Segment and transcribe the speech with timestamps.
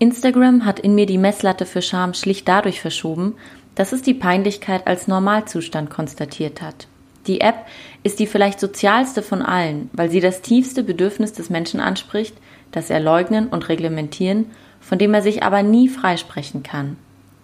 [0.00, 3.34] Instagram hat in mir die Messlatte für Scham schlicht dadurch verschoben,
[3.74, 6.88] dass es die Peinlichkeit als Normalzustand konstatiert hat.
[7.26, 7.66] Die App
[8.02, 12.34] ist die vielleicht sozialste von allen, weil sie das tiefste Bedürfnis des Menschen anspricht,
[12.72, 14.46] das er leugnen und reglementieren,
[14.80, 16.96] von dem er sich aber nie freisprechen kann.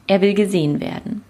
[0.07, 1.23] Er will gesehen werden.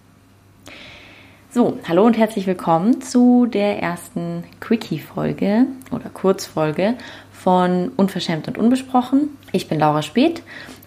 [1.50, 6.94] So, hallo und herzlich willkommen zu der ersten Quickie-Folge oder Kurzfolge
[7.32, 9.30] von Unverschämt und Unbesprochen.
[9.52, 10.42] Ich bin Laura Speth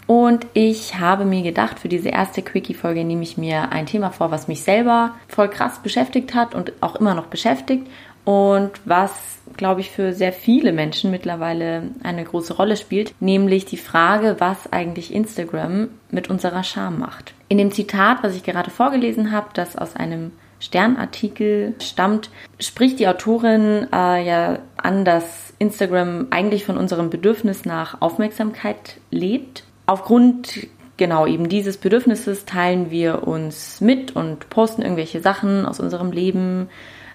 [0.09, 4.31] und ich habe mir gedacht, für diese erste Quickie-Folge nehme ich mir ein Thema vor,
[4.31, 7.85] was mich selber voll krass beschäftigt hat und auch immer noch beschäftigt
[8.25, 9.11] und was,
[9.55, 14.73] glaube ich, für sehr viele Menschen mittlerweile eine große Rolle spielt, nämlich die Frage, was
[14.73, 17.35] eigentlich Instagram mit unserer Scham macht.
[17.47, 23.07] In dem Zitat, was ich gerade vorgelesen habe, das aus einem Sternartikel stammt, spricht die
[23.07, 30.67] Autorin äh, ja an, dass Instagram eigentlich von unserem Bedürfnis nach Aufmerksamkeit lebt aufgrund
[30.97, 36.69] genau eben dieses Bedürfnisses teilen wir uns mit und posten irgendwelche Sachen aus unserem Leben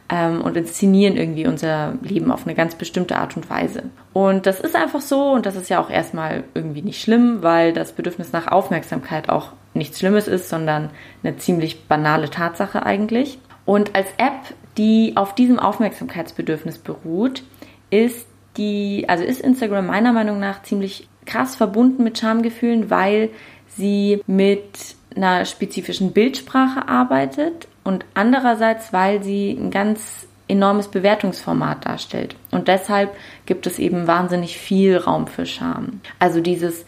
[0.09, 3.85] ähm, und inszenieren irgendwie unser Leben auf eine ganz bestimmte Art und Weise.
[4.13, 7.73] Und das ist einfach so und das ist ja auch erstmal irgendwie nicht schlimm, weil
[7.73, 10.91] das Bedürfnis nach Aufmerksamkeit auch nichts Schlimmes ist, sondern
[11.23, 13.39] eine ziemlich banale Tatsache eigentlich.
[13.67, 17.45] Und als App, die auf diesem Aufmerksamkeitsbedürfnis beruht,
[17.91, 23.31] ist die, also ist Instagram meiner Meinung nach ziemlich krass verbunden mit Schamgefühlen, weil
[23.69, 32.37] sie mit einer spezifischen Bildsprache arbeitet und andererseits, weil sie ein ganz enormes Bewertungsformat darstellt.
[32.51, 33.15] Und deshalb
[33.47, 36.01] gibt es eben wahnsinnig viel Raum für Scham.
[36.19, 36.85] Also dieses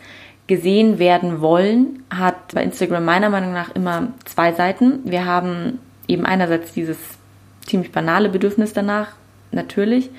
[0.46, 5.00] gesehen werden wollen hat bei Instagram meiner Meinung nach immer zwei Seiten.
[5.04, 6.98] Wir haben eben einerseits dieses
[7.66, 9.08] ziemlich banale Bedürfnis danach,
[9.50, 10.10] natürlich,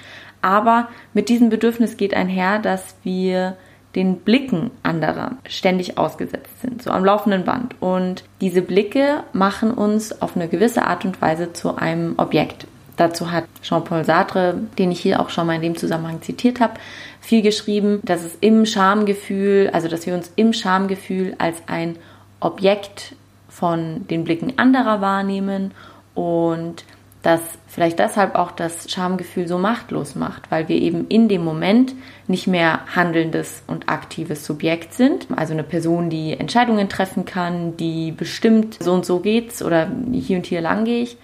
[0.42, 3.56] aber mit diesem Bedürfnis geht einher, dass wir
[3.96, 7.76] den Blicken anderer ständig ausgesetzt sind, so am laufenden Band.
[7.80, 12.68] Und diese Blicke machen uns auf eine gewisse Art und Weise zu einem Objekt.
[12.98, 16.74] Dazu hat Jean-Paul Sartre, den ich hier auch schon mal in dem Zusammenhang zitiert habe,
[17.22, 21.98] viel geschrieben, dass es im Schamgefühl, also dass wir uns im Schamgefühl als ein
[22.40, 23.16] Objekt
[23.50, 25.72] von den Blicken anderer wahrnehmen
[26.16, 26.84] und
[27.28, 31.94] dass vielleicht deshalb auch das Schamgefühl so machtlos macht, weil wir eben in dem Moment
[32.26, 38.14] nicht mehr handelndes und aktives Subjekt sind, also eine Person, die Entscheidungen treffen kann, die
[38.14, 41.18] bestimmt, so und so geht's oder hier und hier lang gehe ich,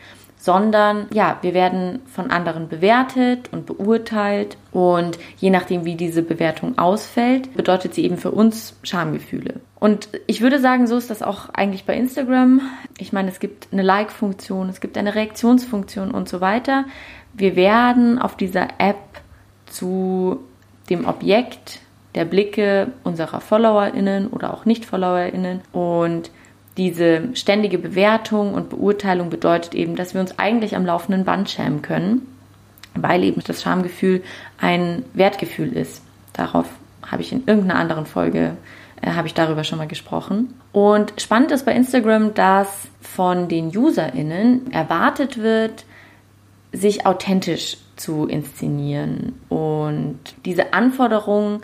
[0.44, 6.78] sondern ja, wir werden von anderen bewertet und beurteilt und je nachdem, wie diese Bewertung
[6.78, 9.62] ausfällt, bedeutet sie eben für uns Schamgefühle.
[9.80, 12.60] Und ich würde sagen, so ist das auch eigentlich bei Instagram.
[12.98, 16.84] Ich meine, es gibt eine Like-Funktion, es gibt eine Reaktionsfunktion und so weiter.
[17.34, 18.98] Wir werden auf dieser App
[19.68, 20.40] zu
[20.90, 21.80] dem Objekt
[22.16, 26.32] der Blicke unserer FollowerInnen oder auch Nicht-FollowerInnen und
[26.78, 31.82] diese ständige Bewertung und Beurteilung bedeutet eben, dass wir uns eigentlich am laufenden Band schämen
[31.82, 32.28] können,
[32.96, 34.24] weil eben das Schamgefühl
[34.60, 36.02] ein Wertgefühl ist.
[36.34, 36.68] Darauf
[37.06, 38.58] habe ich in irgendeiner anderen Folge
[39.02, 40.54] äh, habe ich darüber schon mal gesprochen.
[40.72, 45.86] Und spannend ist bei Instagram, dass von den UserInnen erwartet wird,
[46.72, 49.40] sich authentisch zu inszenieren.
[49.50, 51.62] Und diese Anforderung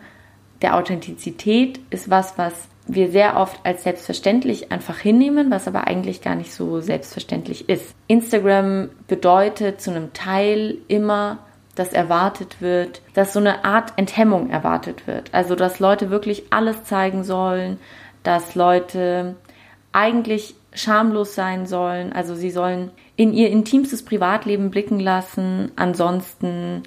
[0.61, 2.53] der Authentizität ist was, was
[2.87, 7.93] wir sehr oft als selbstverständlich einfach hinnehmen, was aber eigentlich gar nicht so selbstverständlich ist.
[8.07, 11.39] Instagram bedeutet zu einem Teil immer,
[11.75, 15.33] dass erwartet wird, dass so eine Art Enthemmung erwartet wird.
[15.33, 17.79] Also, dass Leute wirklich alles zeigen sollen,
[18.23, 19.35] dass Leute
[19.93, 22.11] eigentlich schamlos sein sollen.
[22.11, 25.71] Also, sie sollen in ihr intimstes Privatleben blicken lassen.
[25.75, 26.83] Ansonsten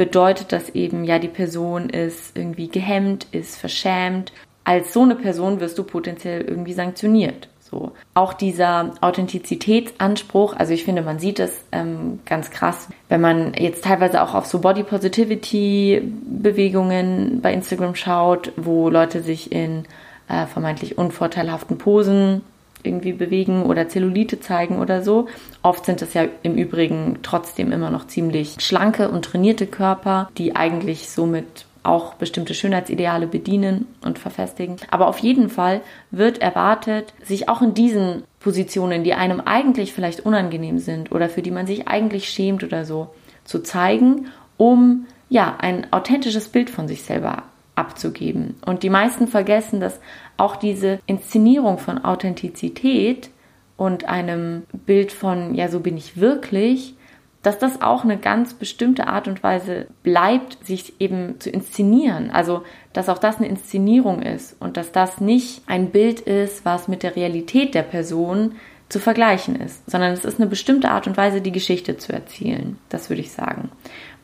[0.00, 4.32] bedeutet das eben, ja, die Person ist irgendwie gehemmt, ist verschämt
[4.64, 7.48] als so eine Person wirst du potenziell irgendwie sanktioniert.
[7.60, 7.92] So.
[8.14, 13.84] Auch dieser Authentizitätsanspruch, also ich finde, man sieht es ähm, ganz krass, wenn man jetzt
[13.84, 19.84] teilweise auch auf so Body Positivity Bewegungen bei Instagram schaut, wo Leute sich in
[20.28, 22.40] äh, vermeintlich unvorteilhaften Posen
[22.82, 25.28] irgendwie bewegen oder Zellulite zeigen oder so.
[25.62, 30.56] Oft sind es ja im Übrigen trotzdem immer noch ziemlich schlanke und trainierte Körper, die
[30.56, 34.76] eigentlich somit auch bestimmte Schönheitsideale bedienen und verfestigen.
[34.90, 35.80] Aber auf jeden Fall
[36.10, 41.42] wird erwartet, sich auch in diesen Positionen, die einem eigentlich vielleicht unangenehm sind oder für
[41.42, 43.10] die man sich eigentlich schämt oder so,
[43.44, 47.44] zu zeigen, um ja ein authentisches Bild von sich selber
[47.80, 48.54] abzugeben.
[48.64, 50.00] Und die meisten vergessen, dass
[50.36, 53.30] auch diese Inszenierung von Authentizität
[53.76, 56.94] und einem Bild von, ja, so bin ich wirklich,
[57.42, 62.30] dass das auch eine ganz bestimmte Art und Weise bleibt, sich eben zu inszenieren.
[62.30, 62.62] Also,
[62.92, 67.02] dass auch das eine Inszenierung ist und dass das nicht ein Bild ist, was mit
[67.02, 68.56] der Realität der Person
[68.90, 72.76] zu vergleichen ist, sondern es ist eine bestimmte Art und Weise, die Geschichte zu erzählen.
[72.88, 73.70] Das würde ich sagen.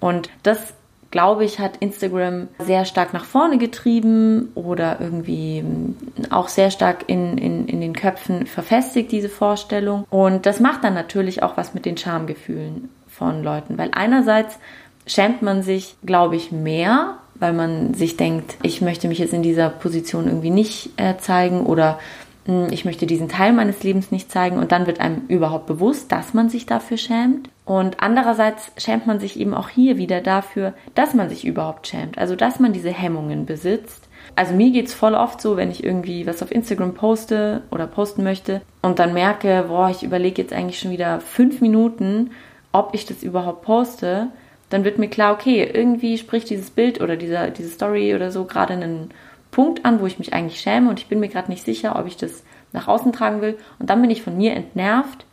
[0.01, 0.75] Und das
[1.17, 5.65] glaube ich, hat Instagram sehr stark nach vorne getrieben oder irgendwie
[6.29, 10.05] auch sehr stark in, in, in den Köpfen verfestigt, diese Vorstellung.
[10.11, 14.59] Und das macht dann natürlich auch was mit den Schamgefühlen von Leuten, weil einerseits
[15.07, 19.43] schämt man sich, glaube ich, mehr, weil man sich denkt, ich möchte mich jetzt in
[19.43, 21.99] dieser Position irgendwie nicht äh, zeigen oder
[22.45, 26.13] hm, ich möchte diesen Teil meines Lebens nicht zeigen und dann wird einem überhaupt bewusst,
[26.13, 27.49] dass man sich dafür schämt.
[27.67, 32.17] Und andererseits schämt man sich eben auch hier wieder dafür, dass man sich überhaupt schämt,
[32.17, 34.09] also dass man diese Hemmungen besitzt.
[34.37, 38.23] Also mir geht's voll oft so, wenn ich irgendwie was auf Instagram poste oder posten
[38.23, 42.31] möchte und dann merke, boah, ich überlege jetzt eigentlich schon wieder fünf Minuten,
[42.71, 44.29] ob ich das überhaupt poste,
[44.71, 48.45] dann wird mir klar, okay, irgendwie spricht dieses Bild oder dieser, diese Story oder so
[48.45, 49.11] gerade einen
[49.51, 52.07] Punkt an, wo ich mich eigentlich schäme und ich bin mir gerade nicht sicher, ob
[52.07, 53.59] ich das nach außen tragen will.
[53.81, 55.25] Und dann bin ich von mir entnervt,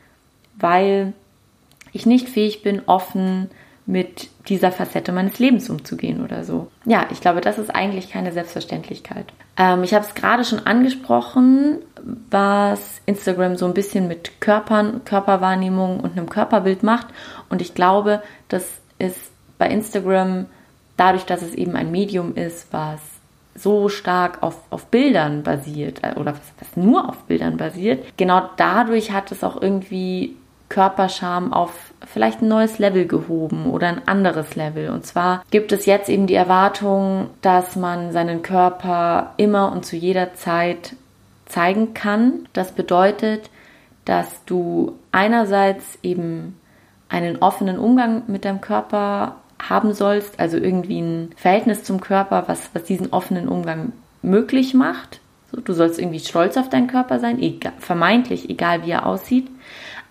[0.56, 1.14] weil
[1.94, 3.50] ich nicht fähig bin, offen
[3.86, 6.70] mit dieser Facette meines Lebens umzugehen oder so.
[6.86, 9.26] Ja, ich glaube, das ist eigentlich keine Selbstverständlichkeit.
[9.58, 11.80] Ähm, ich habe es gerade schon angesprochen,
[12.30, 17.08] was Instagram so ein bisschen mit Körpern, Körperwahrnehmung und einem Körperbild macht.
[17.50, 18.66] Und ich glaube, das
[19.00, 20.46] ist bei Instagram
[20.96, 23.02] dadurch, dass es eben ein Medium ist, was
[23.56, 28.50] so stark auf, auf Bildern basiert äh, oder was, was nur auf Bildern basiert, genau
[28.58, 30.36] dadurch hat es auch irgendwie
[30.70, 34.90] Körperscham auf vielleicht ein neues Level gehoben oder ein anderes Level.
[34.90, 39.96] Und zwar gibt es jetzt eben die Erwartung, dass man seinen Körper immer und zu
[39.96, 40.96] jeder Zeit
[41.46, 42.48] zeigen kann.
[42.54, 43.50] Das bedeutet,
[44.06, 46.60] dass du einerseits eben
[47.10, 49.36] einen offenen Umgang mit deinem Körper
[49.70, 55.22] haben sollst, also irgendwie ein Verhältnis zum Körper, was, was diesen offenen Umgang möglich macht.
[55.52, 59.48] So, du sollst irgendwie stolz auf deinen Körper sein, egal, vermeintlich, egal wie er aussieht.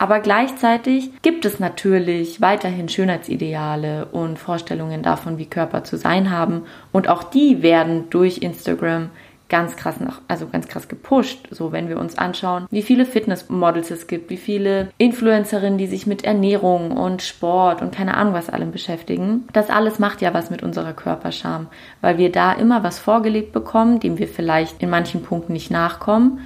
[0.03, 6.63] Aber gleichzeitig gibt es natürlich weiterhin Schönheitsideale und Vorstellungen davon, wie Körper zu sein haben.
[6.91, 9.11] Und auch die werden durch Instagram
[9.49, 11.47] ganz krass nach, also ganz krass gepusht.
[11.53, 16.05] So, wenn wir uns anschauen, wie viele Fitnessmodels es gibt, wie viele Influencerinnen, die sich
[16.05, 19.47] mit Ernährung und Sport und keine Ahnung was allem beschäftigen.
[19.53, 21.69] Das alles macht ja was mit unserer Körperscham,
[22.01, 26.41] weil wir da immer was vorgelebt bekommen, dem wir vielleicht in manchen Punkten nicht nachkommen.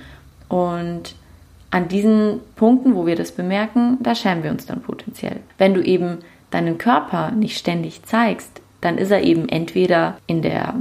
[0.50, 1.14] Und
[1.70, 5.40] an diesen Punkten, wo wir das bemerken, da schämen wir uns dann potenziell.
[5.58, 6.18] Wenn du eben
[6.50, 10.74] deinen Körper nicht ständig zeigst, dann ist er eben entweder in der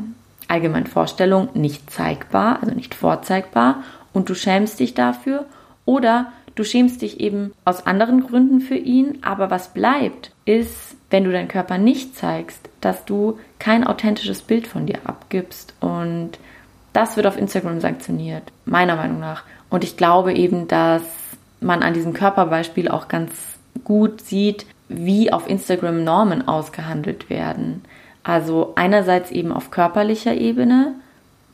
[0.48, 3.84] allgemeinen Vorstellung nicht zeigbar, also nicht vorzeigbar
[4.14, 5.46] und du schämst dich dafür
[5.86, 11.24] oder du schämst dich eben aus anderen Gründen für ihn, aber was bleibt, ist, wenn
[11.24, 16.32] du deinen Körper nicht zeigst, dass du kein authentisches Bild von dir abgibst und
[16.94, 19.44] das wird auf Instagram sanktioniert, meiner Meinung nach.
[19.70, 21.04] Und ich glaube eben, dass
[21.62, 23.32] man an diesem Körperbeispiel auch ganz
[23.84, 27.84] gut sieht, wie auf Instagram Normen ausgehandelt werden.
[28.24, 30.94] Also einerseits eben auf körperlicher Ebene,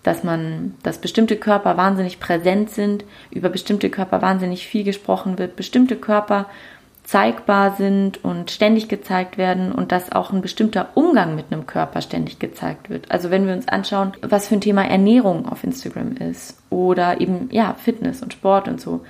[0.04, 5.56] dass man, dass bestimmte Körper wahnsinnig präsent sind, über bestimmte Körper wahnsinnig viel gesprochen wird,
[5.56, 6.48] bestimmte Körper
[7.12, 12.02] zeigbar sind und ständig gezeigt werden und dass auch ein bestimmter Umgang mit einem Körper
[12.02, 13.12] ständig gezeigt wird.
[13.12, 17.50] Also wenn wir uns anschauen, was für ein Thema Ernährung auf Instagram ist oder eben
[17.52, 19.02] ja Fitness und Sport und so,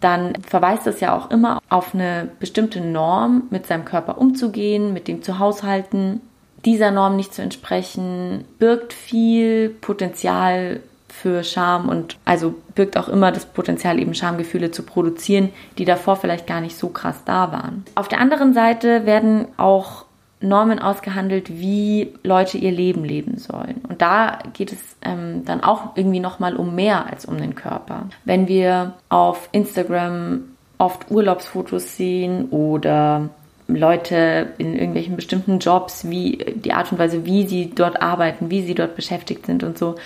[0.00, 5.06] dann verweist es ja auch immer auf eine bestimmte Norm, mit seinem Körper umzugehen, mit
[5.06, 6.22] dem zu haushalten
[6.64, 10.80] dieser Norm nicht zu entsprechen, birgt viel Potenzial
[11.12, 16.16] für Scham und also birgt auch immer das Potenzial, eben Schamgefühle zu produzieren, die davor
[16.16, 17.84] vielleicht gar nicht so krass da waren.
[17.94, 20.04] Auf der anderen Seite werden auch
[20.40, 23.82] Normen ausgehandelt, wie Leute ihr Leben leben sollen.
[23.88, 28.06] Und da geht es ähm, dann auch irgendwie nochmal um mehr als um den Körper.
[28.24, 30.44] Wenn wir auf Instagram
[30.78, 33.28] oft Urlaubsfotos sehen oder
[33.68, 38.62] Leute in irgendwelchen bestimmten Jobs, wie die Art und Weise, wie sie dort arbeiten, wie
[38.62, 39.96] sie dort beschäftigt sind und so,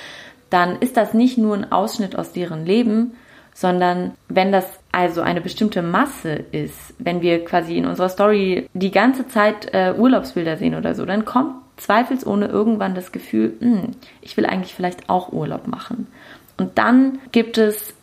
[0.51, 3.13] dann ist das nicht nur ein Ausschnitt aus deren Leben,
[3.55, 8.91] sondern wenn das also eine bestimmte Masse ist, wenn wir quasi in unserer Story die
[8.91, 14.37] ganze Zeit äh, Urlaubsbilder sehen oder so, dann kommt zweifelsohne irgendwann das Gefühl, hm, ich
[14.37, 16.09] will eigentlich vielleicht auch Urlaub machen.
[16.57, 17.95] Und dann gibt es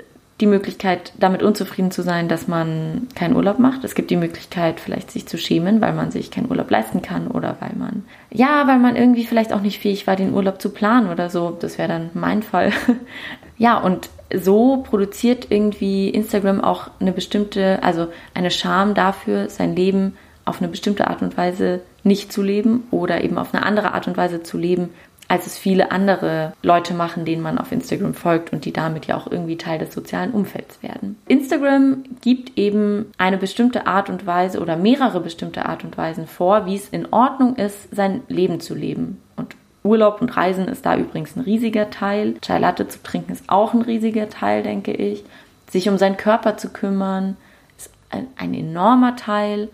[0.41, 3.83] die Möglichkeit, damit unzufrieden zu sein, dass man keinen Urlaub macht.
[3.83, 7.27] Es gibt die Möglichkeit, vielleicht sich zu schämen, weil man sich keinen Urlaub leisten kann
[7.27, 10.69] oder weil man, ja, weil man irgendwie vielleicht auch nicht fähig war, den Urlaub zu
[10.69, 11.57] planen oder so.
[11.59, 12.71] Das wäre dann mein Fall.
[13.57, 20.17] ja, und so produziert irgendwie Instagram auch eine bestimmte, also eine Scham dafür, sein Leben
[20.45, 24.07] auf eine bestimmte Art und Weise nicht zu leben oder eben auf eine andere Art
[24.07, 24.89] und Weise zu leben,
[25.31, 29.15] als es viele andere Leute machen, denen man auf Instagram folgt und die damit ja
[29.15, 31.17] auch irgendwie Teil des sozialen Umfelds werden.
[31.25, 36.65] Instagram gibt eben eine bestimmte Art und Weise oder mehrere bestimmte Art und Weisen vor,
[36.65, 39.21] wie es in Ordnung ist, sein Leben zu leben.
[39.37, 42.35] Und Urlaub und Reisen ist da übrigens ein riesiger Teil.
[42.41, 45.23] Chai Latte zu trinken ist auch ein riesiger Teil, denke ich.
[45.69, 47.37] Sich um seinen Körper zu kümmern
[47.77, 49.69] ist ein, ein enormer Teil.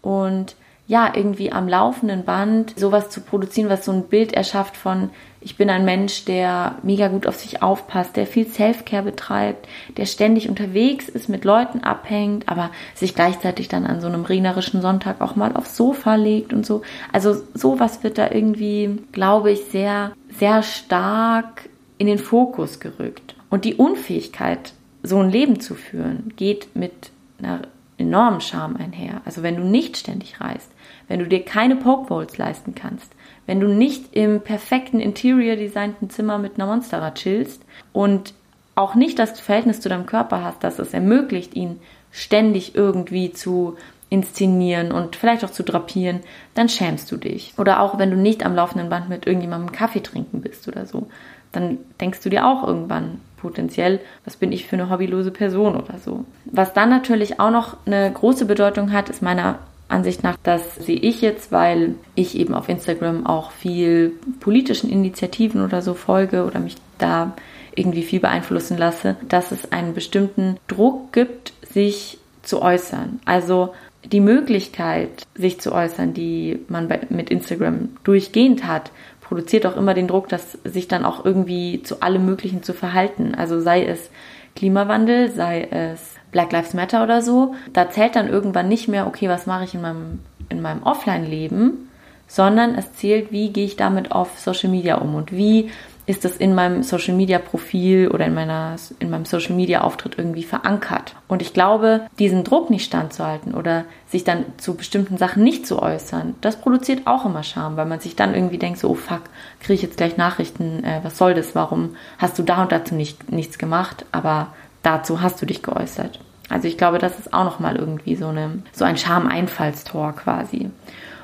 [0.00, 5.10] Und ja, irgendwie am laufenden Band sowas zu produzieren, was so ein Bild erschafft von,
[5.40, 10.04] ich bin ein Mensch, der mega gut auf sich aufpasst, der viel Selfcare betreibt, der
[10.04, 15.20] ständig unterwegs ist, mit Leuten abhängt, aber sich gleichzeitig dann an so einem regnerischen Sonntag
[15.20, 16.82] auch mal aufs Sofa legt und so.
[17.12, 23.34] Also sowas wird da irgendwie, glaube ich, sehr, sehr stark in den Fokus gerückt.
[23.48, 24.72] Und die Unfähigkeit,
[25.02, 27.62] so ein Leben zu führen, geht mit einer
[28.04, 29.20] enormen Charme einher.
[29.24, 30.70] Also wenn du nicht ständig reist,
[31.08, 33.12] wenn du dir keine Pokeballs leisten kannst,
[33.46, 38.32] wenn du nicht im perfekten Interior designten Zimmer mit einer Monstera chillst und
[38.74, 41.78] auch nicht das Verhältnis zu deinem Körper hast, das es ermöglicht, ihn
[42.10, 43.76] ständig irgendwie zu
[44.08, 46.20] inszenieren und vielleicht auch zu drapieren,
[46.54, 47.54] dann schämst du dich.
[47.58, 51.08] Oder auch wenn du nicht am laufenden Band mit irgendjemandem Kaffee trinken bist oder so,
[51.52, 55.98] dann denkst du dir auch irgendwann potenziell, was bin ich für eine hobbylose Person oder
[56.02, 56.24] so.
[56.46, 59.58] Was dann natürlich auch noch eine große Bedeutung hat, ist meiner
[59.88, 65.62] Ansicht nach, das sehe ich jetzt, weil ich eben auf Instagram auch viel politischen Initiativen
[65.62, 67.36] oder so folge oder mich da
[67.76, 73.20] irgendwie viel beeinflussen lasse, dass es einen bestimmten Druck gibt, sich zu äußern.
[73.26, 73.74] Also
[74.10, 78.90] die Möglichkeit, sich zu äußern, die man bei, mit Instagram durchgehend hat,
[79.34, 83.34] produziert auch immer den Druck, dass sich dann auch irgendwie zu allem Möglichen zu verhalten.
[83.34, 84.10] Also sei es
[84.54, 89.28] Klimawandel, sei es Black Lives Matter oder so, da zählt dann irgendwann nicht mehr, okay,
[89.28, 91.90] was mache ich in meinem, in meinem Offline-Leben,
[92.28, 95.72] sondern es zählt, wie gehe ich damit auf Social Media um und wie
[96.06, 100.18] ist das in meinem Social Media Profil oder in meiner in meinem Social Media Auftritt
[100.18, 101.16] irgendwie verankert.
[101.28, 105.80] Und ich glaube, diesen Druck nicht standzuhalten oder sich dann zu bestimmten Sachen nicht zu
[105.80, 109.22] äußern, das produziert auch immer Scham, weil man sich dann irgendwie denkt so, oh fuck,
[109.60, 111.54] kriege ich jetzt gleich Nachrichten, äh, was soll das?
[111.54, 114.04] Warum hast du da und dazu nicht nichts gemacht?
[114.12, 114.48] Aber
[114.82, 116.20] dazu hast du dich geäußert.
[116.50, 120.70] Also ich glaube, das ist auch noch mal irgendwie so eine so ein Schameinfallstor quasi.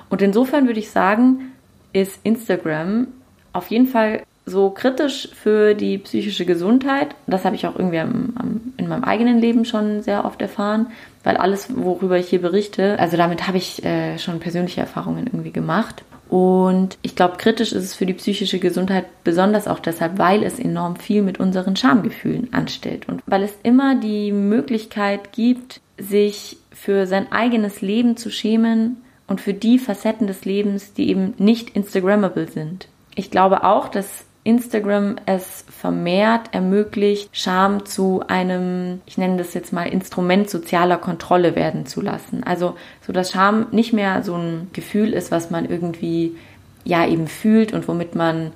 [0.09, 1.53] Und insofern würde ich sagen,
[1.93, 3.09] ist Instagram
[3.53, 7.15] auf jeden Fall so kritisch für die psychische Gesundheit.
[7.27, 10.89] Das habe ich auch irgendwie am, am, in meinem eigenen Leben schon sehr oft erfahren,
[11.25, 15.53] weil alles, worüber ich hier berichte, also damit habe ich äh, schon persönliche Erfahrungen irgendwie
[15.53, 16.05] gemacht.
[16.29, 20.61] Und ich glaube, kritisch ist es für die psychische Gesundheit besonders auch deshalb, weil es
[20.61, 27.07] enorm viel mit unseren Schamgefühlen anstellt und weil es immer die Möglichkeit gibt, sich für
[27.07, 32.47] sein eigenes Leben zu schämen und für die Facetten des Lebens, die eben nicht Instagrammable
[32.47, 32.89] sind.
[33.17, 39.73] Ich glaube auch, dass Instagram es vermehrt ermöglicht, Scham zu einem, ich nenne das jetzt
[39.73, 42.43] mal Instrument sozialer Kontrolle werden zu lassen.
[42.43, 46.37] Also so dass Scham nicht mehr so ein Gefühl ist, was man irgendwie
[46.85, 48.53] ja eben fühlt und womit man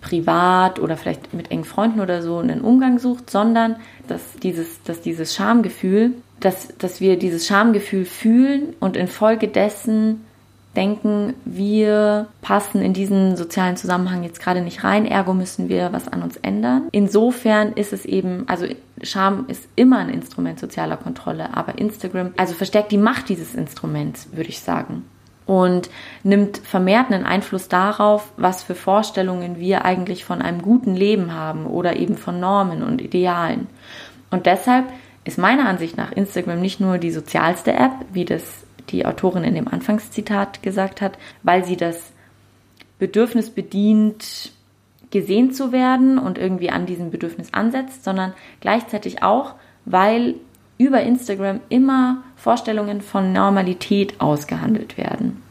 [0.00, 5.02] privat oder vielleicht mit engen Freunden oder so einen Umgang sucht, sondern dass dieses, dass
[5.02, 10.24] dieses Schamgefühl, dass, dass wir dieses Schamgefühl fühlen und infolgedessen
[10.76, 16.08] denken, wir passen in diesen sozialen Zusammenhang jetzt gerade nicht rein, ergo müssen wir was
[16.08, 16.88] an uns ändern.
[16.92, 18.66] Insofern ist es eben, also
[19.02, 24.28] Scham ist immer ein Instrument sozialer Kontrolle, aber Instagram, also verstärkt die Macht dieses Instruments,
[24.32, 25.04] würde ich sagen.
[25.46, 25.88] Und
[26.24, 31.66] nimmt vermehrt einen Einfluss darauf, was für Vorstellungen wir eigentlich von einem guten Leben haben
[31.66, 33.66] oder eben von Normen und Idealen.
[34.30, 34.84] Und deshalb
[35.24, 38.42] ist meiner Ansicht nach Instagram nicht nur die sozialste App, wie das
[38.90, 42.12] die Autorin in dem Anfangszitat gesagt hat, weil sie das
[42.98, 44.52] Bedürfnis bedient,
[45.10, 49.54] gesehen zu werden und irgendwie an diesem Bedürfnis ansetzt, sondern gleichzeitig auch,
[49.84, 50.34] weil
[50.76, 55.42] über Instagram immer Vorstellungen von Normalität ausgehandelt werden.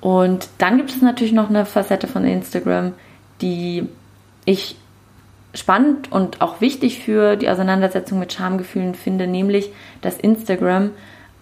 [0.00, 2.92] Und dann gibt es natürlich noch eine Facette von Instagram,
[3.40, 3.88] die
[4.44, 4.76] ich
[5.54, 9.70] spannend und auch wichtig für die Auseinandersetzung mit Schamgefühlen finde, nämlich
[10.02, 10.90] dass Instagram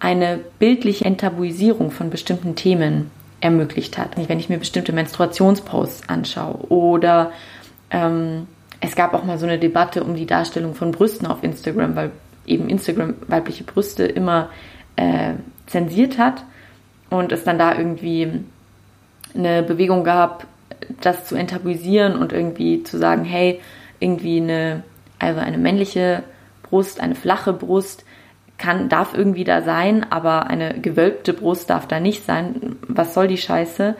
[0.03, 4.17] eine bildliche Enttabuisierung von bestimmten Themen ermöglicht hat.
[4.27, 7.31] Wenn ich mir bestimmte Menstruationsposts anschaue oder
[7.89, 8.47] ähm,
[8.81, 12.11] es gab auch mal so eine Debatte um die Darstellung von Brüsten auf Instagram, weil
[12.45, 14.49] eben Instagram weibliche Brüste immer
[14.97, 15.35] äh,
[15.67, 16.43] zensiert hat
[17.09, 18.43] und es dann da irgendwie
[19.33, 20.47] eine Bewegung gab,
[20.99, 23.61] das zu enttabuisieren und irgendwie zu sagen, hey,
[24.01, 24.83] irgendwie eine,
[25.17, 26.23] also eine männliche
[26.61, 28.03] Brust, eine flache Brust
[28.63, 32.77] kann, darf irgendwie da sein, aber eine gewölbte Brust darf da nicht sein.
[32.87, 33.95] Was soll die Scheiße?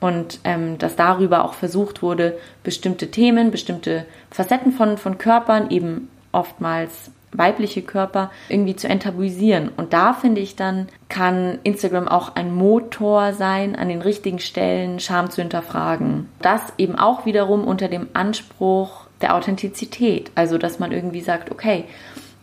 [0.00, 6.08] Und ähm, dass darüber auch versucht wurde, bestimmte Themen, bestimmte Facetten von, von Körpern, eben
[6.32, 9.68] oftmals weibliche Körper, irgendwie zu enttabuisieren.
[9.76, 14.98] Und da finde ich dann, kann Instagram auch ein Motor sein, an den richtigen Stellen
[14.98, 16.30] Scham zu hinterfragen.
[16.40, 20.30] Das eben auch wiederum unter dem Anspruch der Authentizität.
[20.34, 21.84] Also, dass man irgendwie sagt, okay,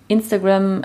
[0.08, 0.84] Instagram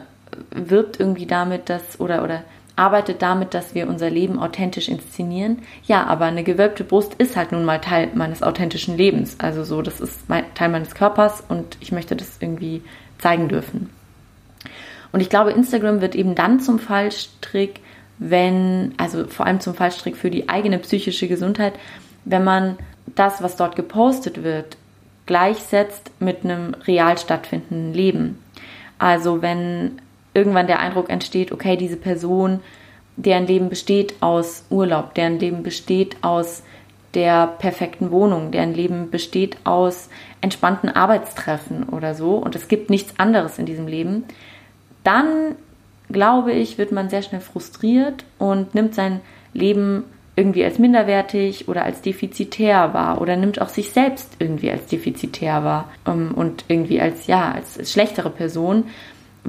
[0.50, 2.42] wirbt irgendwie damit, dass oder oder
[2.78, 5.62] arbeitet damit, dass wir unser Leben authentisch inszenieren.
[5.84, 9.36] Ja, aber eine gewölbte Brust ist halt nun mal Teil meines authentischen Lebens.
[9.38, 12.82] Also so, das ist mein, Teil meines Körpers und ich möchte das irgendwie
[13.18, 13.90] zeigen dürfen.
[15.10, 17.80] Und ich glaube, Instagram wird eben dann zum Fallstrick,
[18.18, 21.72] wenn, also vor allem zum Fallstrick für die eigene psychische Gesundheit,
[22.24, 22.78] wenn man
[23.16, 24.76] das, was dort gepostet wird,
[25.26, 28.38] gleichsetzt mit einem real stattfindenden Leben.
[28.98, 30.00] Also wenn
[30.34, 32.60] irgendwann der Eindruck entsteht, okay, diese Person,
[33.16, 36.62] deren Leben besteht aus Urlaub, deren Leben besteht aus
[37.14, 40.08] der perfekten Wohnung, deren Leben besteht aus
[40.40, 44.24] entspannten Arbeitstreffen oder so und es gibt nichts anderes in diesem Leben,
[45.04, 45.56] dann
[46.10, 49.20] glaube ich, wird man sehr schnell frustriert und nimmt sein
[49.52, 50.04] Leben
[50.36, 55.64] irgendwie als minderwertig oder als defizitär wahr oder nimmt auch sich selbst irgendwie als defizitär
[55.64, 58.84] wahr ähm, und irgendwie als ja als schlechtere Person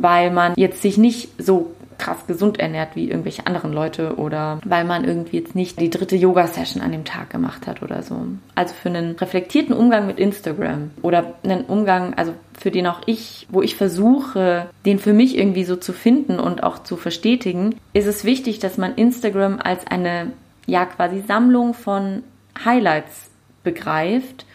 [0.01, 4.85] weil man jetzt sich nicht so krass gesund ernährt wie irgendwelche anderen Leute oder weil
[4.85, 8.25] man irgendwie jetzt nicht die dritte Yoga-Session an dem Tag gemacht hat oder so.
[8.55, 13.47] Also für einen reflektierten Umgang mit Instagram oder einen Umgang, also für den auch ich,
[13.51, 18.07] wo ich versuche, den für mich irgendwie so zu finden und auch zu verstetigen, ist
[18.07, 20.31] es wichtig, dass man Instagram als eine,
[20.65, 22.23] ja, quasi Sammlung von
[22.63, 23.29] Highlights
[23.63, 24.45] begreift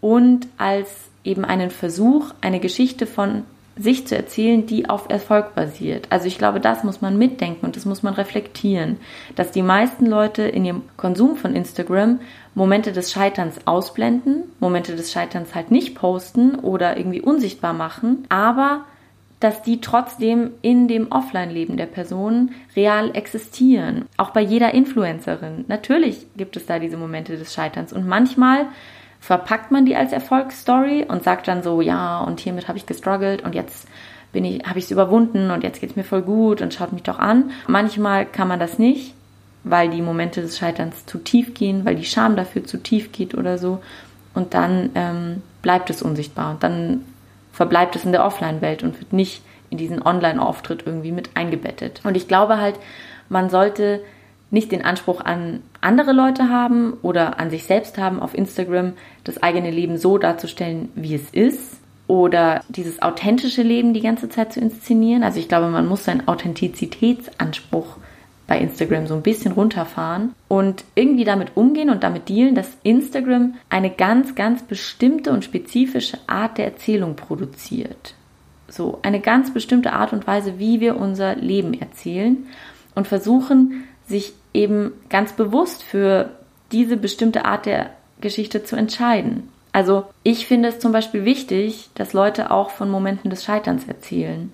[0.00, 0.88] und als
[1.22, 3.44] eben einen Versuch, eine Geschichte von
[3.76, 6.06] sich zu erzählen, die auf Erfolg basiert.
[6.10, 8.98] Also ich glaube, das muss man mitdenken und das muss man reflektieren,
[9.34, 12.20] dass die meisten Leute in ihrem Konsum von Instagram
[12.54, 18.84] Momente des Scheiterns ausblenden, Momente des Scheiterns halt nicht posten oder irgendwie unsichtbar machen, aber
[19.40, 24.06] dass die trotzdem in dem Offline-Leben der Person real existieren.
[24.16, 25.64] Auch bei jeder Influencerin.
[25.68, 28.66] Natürlich gibt es da diese Momente des Scheiterns und manchmal
[29.24, 33.42] verpackt man die als Erfolgsstory und sagt dann so, ja, und hiermit habe ich gestruggelt
[33.42, 33.88] und jetzt
[34.32, 36.92] bin ich, habe ich es überwunden und jetzt geht es mir voll gut und schaut
[36.92, 37.50] mich doch an.
[37.66, 39.14] Manchmal kann man das nicht,
[39.62, 43.34] weil die Momente des Scheiterns zu tief gehen, weil die Scham dafür zu tief geht
[43.34, 43.80] oder so.
[44.34, 47.06] Und dann ähm, bleibt es unsichtbar und dann
[47.50, 52.02] verbleibt es in der Offline-Welt und wird nicht in diesen Online-Auftritt irgendwie mit eingebettet.
[52.04, 52.74] Und ich glaube halt,
[53.30, 54.02] man sollte
[54.50, 58.94] nicht den Anspruch an andere Leute haben oder an sich selbst haben, auf Instagram
[59.24, 64.52] das eigene Leben so darzustellen, wie es ist oder dieses authentische Leben die ganze Zeit
[64.52, 65.22] zu inszenieren.
[65.22, 67.96] Also ich glaube, man muss seinen Authentizitätsanspruch
[68.46, 73.54] bei Instagram so ein bisschen runterfahren und irgendwie damit umgehen und damit dealen, dass Instagram
[73.70, 78.14] eine ganz, ganz bestimmte und spezifische Art der Erzählung produziert.
[78.68, 82.46] So, eine ganz bestimmte Art und Weise, wie wir unser Leben erzählen
[82.94, 86.30] und versuchen, sich eben ganz bewusst für
[86.72, 87.90] diese bestimmte Art der
[88.20, 89.48] Geschichte zu entscheiden.
[89.72, 94.52] Also ich finde es zum Beispiel wichtig, dass Leute auch von Momenten des Scheiterns erzählen.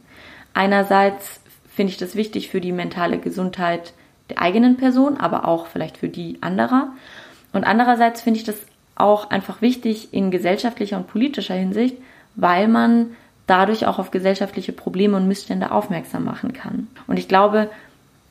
[0.54, 1.40] Einerseits
[1.74, 3.92] finde ich das wichtig für die mentale Gesundheit
[4.30, 6.92] der eigenen Person, aber auch vielleicht für die anderer.
[7.52, 8.56] Und andererseits finde ich das
[8.94, 11.96] auch einfach wichtig in gesellschaftlicher und politischer Hinsicht,
[12.34, 16.88] weil man dadurch auch auf gesellschaftliche Probleme und Missstände aufmerksam machen kann.
[17.06, 17.70] Und ich glaube,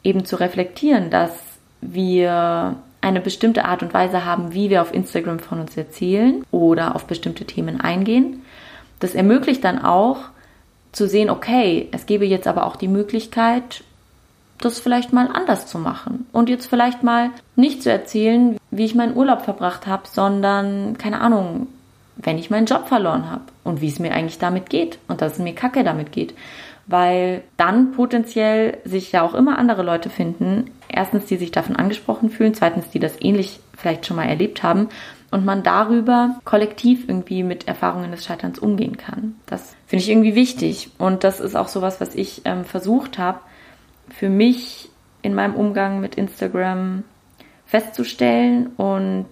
[0.03, 1.31] eben zu reflektieren, dass
[1.81, 6.95] wir eine bestimmte Art und Weise haben, wie wir auf Instagram von uns erzählen oder
[6.95, 8.41] auf bestimmte Themen eingehen.
[8.99, 10.17] Das ermöglicht dann auch
[10.91, 13.83] zu sehen, okay, es gäbe jetzt aber auch die Möglichkeit,
[14.59, 18.95] das vielleicht mal anders zu machen und jetzt vielleicht mal nicht zu erzählen, wie ich
[18.95, 21.67] meinen Urlaub verbracht habe, sondern keine Ahnung,
[22.17, 25.33] wenn ich meinen Job verloren habe und wie es mir eigentlich damit geht und dass
[25.33, 26.33] es mir kacke damit geht,
[26.89, 30.71] weil dann potenziell sich ja auch immer andere Leute finden.
[30.88, 34.89] Erstens, die sich davon angesprochen fühlen, zweitens, die das ähnlich vielleicht schon mal erlebt haben
[35.30, 39.36] und man darüber kollektiv irgendwie mit Erfahrungen des Scheiterns umgehen kann.
[39.45, 43.39] Das finde ich irgendwie wichtig und das ist auch sowas, was ich ähm, versucht habe,
[44.10, 44.89] für mich
[45.21, 47.04] in meinem Umgang mit Instagram
[47.67, 49.28] festzustellen und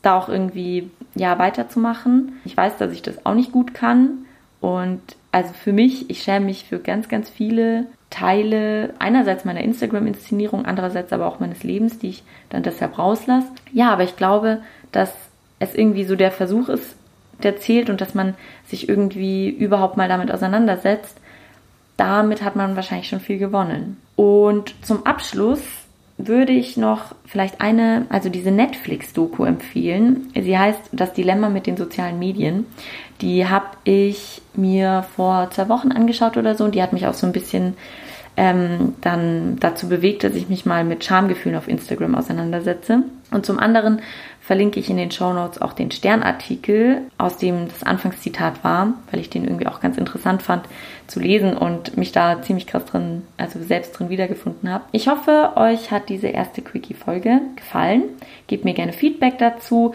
[0.00, 2.40] da auch irgendwie ja weiterzumachen.
[2.46, 4.24] Ich weiß, dass ich das auch nicht gut kann
[4.62, 10.66] und also für mich, ich schäme mich für ganz, ganz viele Teile einerseits meiner Instagram-Inszenierung,
[10.66, 13.48] andererseits aber auch meines Lebens, die ich dann deshalb rauslasse.
[13.72, 14.60] Ja, aber ich glaube,
[14.92, 15.12] dass
[15.58, 16.94] es irgendwie so der Versuch ist,
[17.42, 18.34] der zählt und dass man
[18.66, 21.16] sich irgendwie überhaupt mal damit auseinandersetzt,
[21.96, 23.96] damit hat man wahrscheinlich schon viel gewonnen.
[24.16, 25.60] Und zum Abschluss
[26.18, 30.30] würde ich noch vielleicht eine, also diese Netflix-Doku empfehlen.
[30.34, 32.66] Sie heißt Das Dilemma mit den sozialen Medien.
[33.20, 37.14] Die habe ich mir vor zwei Wochen angeschaut oder so und die hat mich auch
[37.14, 37.74] so ein bisschen
[38.36, 43.02] ähm, dann dazu bewegt, dass ich mich mal mit Schamgefühlen auf Instagram auseinandersetze.
[43.30, 44.00] Und zum anderen
[44.42, 49.20] verlinke ich in den Show Notes auch den Sternartikel, aus dem das Anfangszitat war, weil
[49.20, 50.64] ich den irgendwie auch ganz interessant fand
[51.06, 54.84] zu lesen und mich da ziemlich krass drin, also selbst drin wiedergefunden habe.
[54.90, 58.02] Ich hoffe, euch hat diese erste Quickie-Folge gefallen.
[58.48, 59.94] Gebt mir gerne Feedback dazu,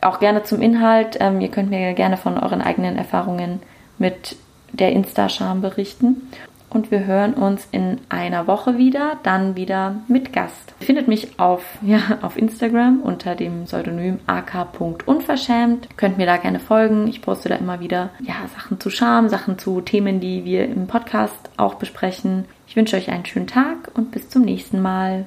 [0.00, 1.16] auch gerne zum Inhalt.
[1.18, 3.60] Ähm, ihr könnt mir gerne von euren eigenen Erfahrungen
[3.98, 4.36] mit
[4.72, 6.28] der Insta-Scham berichten
[6.70, 10.74] und wir hören uns in einer Woche wieder, dann wieder mit Gast.
[10.80, 15.96] Ihr findet mich auf, ja, auf Instagram unter dem Pseudonym ak.unverschämt.
[15.96, 17.06] Könnt mir da gerne folgen.
[17.08, 20.86] Ich poste da immer wieder ja, Sachen zu Scham, Sachen zu Themen, die wir im
[20.86, 22.44] Podcast auch besprechen.
[22.66, 25.26] Ich wünsche euch einen schönen Tag und bis zum nächsten Mal.